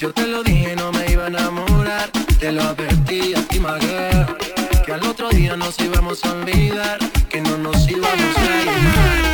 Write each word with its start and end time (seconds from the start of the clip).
Yo 0.00 0.10
te 0.14 0.26
lo 0.26 0.42
dije, 0.42 0.74
no 0.76 0.90
me 0.92 1.12
iba 1.12 1.24
a 1.24 1.26
enamorar. 1.26 2.10
Te 2.38 2.50
lo 2.52 2.62
advertí 2.62 3.34
a 3.34 3.42
ti, 3.42 3.60
Maguer. 3.60 4.34
Que 4.86 4.94
al 4.94 5.04
otro 5.04 5.28
día 5.28 5.58
nos 5.58 5.78
íbamos 5.78 6.24
a 6.24 6.32
olvidar. 6.32 6.98
Que 7.28 7.42
no 7.42 7.58
nos 7.58 7.86
íbamos 7.86 8.08
a 8.08 8.44
ir. 8.44 9.30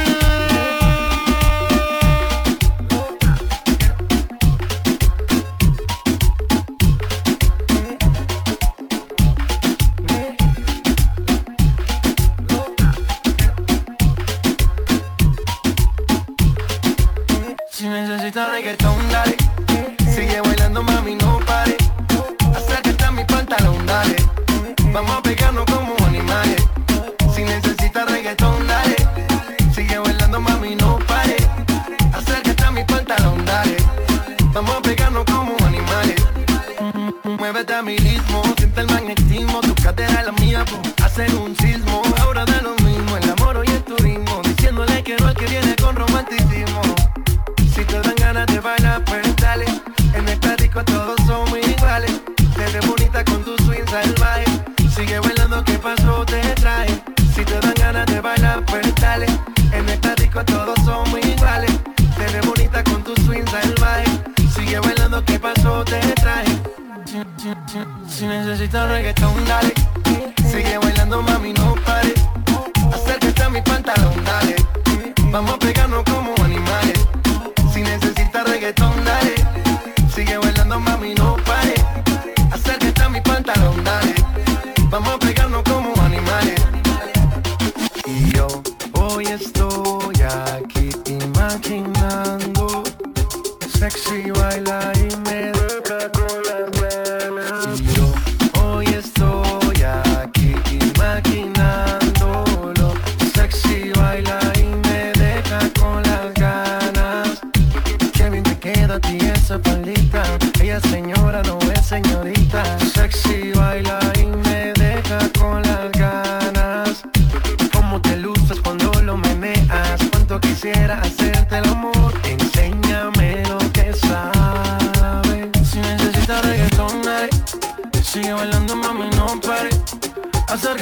reggaetón 18.57 19.06
Vamos 24.97 25.15
a 25.15 25.21
pegarnos 25.21 25.76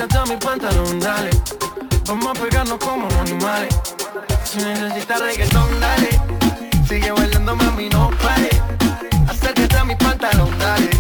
hasta 0.04 0.26
mi 0.26 0.36
pantalón, 0.36 1.00
dale. 1.00 1.30
Vamos 2.06 2.26
a 2.26 2.42
pegarnos 2.42 2.78
como 2.78 3.08
animales. 3.20 3.74
Si 4.44 4.58
necesitas 4.58 5.20
reggaetón, 5.20 5.80
dale. 5.80 6.10
Sigue 6.86 7.10
bailando, 7.10 7.56
mami, 7.56 7.88
no 7.88 8.10
pare. 8.22 8.50
Acércate 9.28 9.76
a 9.76 9.84
mi 9.84 9.96
pantalón, 9.96 10.50
dale. 10.58 10.90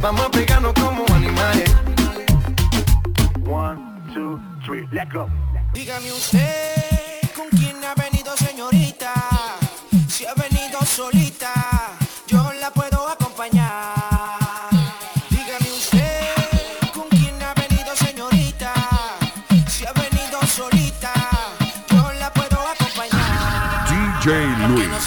Vamos 0.00 0.22
a 0.26 0.30
pegarnos 0.30 0.72
como 0.74 1.04
animales. 1.14 1.70
One, 3.46 3.78
two, 4.14 4.40
three, 4.64 4.86
let 4.90 5.08
go. 5.12 5.28
Dígame 5.74 6.10
usted 6.12 7.20
con 7.36 7.48
quién 7.50 7.76
habla. 7.84 7.99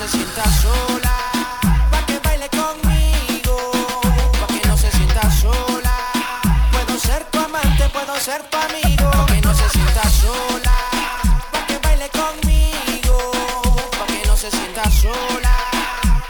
se 0.03 0.17
sienta 0.17 0.43
sola. 0.61 1.15
Pa' 1.91 2.05
que 2.05 2.19
baile 2.19 2.49
conmigo, 2.49 3.55
pa' 4.39 4.47
que 4.47 4.67
no 4.67 4.75
se 4.77 4.91
sienta 4.91 5.31
sola. 5.31 5.95
Puedo 6.71 6.99
ser 6.99 7.23
tu 7.31 7.39
amante, 7.39 7.89
puedo 7.89 8.15
ser 8.19 8.41
tu 8.49 8.57
amigo. 8.57 9.09
Pa' 9.11 9.25
que 9.27 9.41
no 9.41 9.53
se 9.53 9.69
sienta 9.69 10.03
sola. 10.21 10.75
Pa' 11.51 11.65
que 11.67 11.77
baile 11.79 12.09
conmigo, 12.09 13.17
pa' 13.97 14.07
que 14.07 14.27
no 14.27 14.35
se 14.35 14.51
sienta 14.51 14.83
sola. 14.91 15.55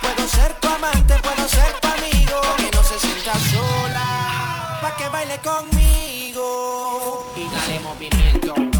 Puedo 0.01 0.27
ser 0.27 0.53
tu 0.61 0.67
amante, 0.67 1.15
puedo 1.25 1.47
ser 1.47 1.73
tu 1.81 1.87
amigo. 1.87 2.41
Pa' 2.41 2.57
que 2.57 2.69
no 2.75 2.83
se 2.83 2.99
sienta 2.99 3.33
sola. 3.53 4.05
Pa' 4.81 4.95
que 4.97 5.09
baile 5.09 5.39
conmigo. 5.39 6.45
Y 7.35 7.43
dale 7.49 7.79
movimiento. 7.79 8.72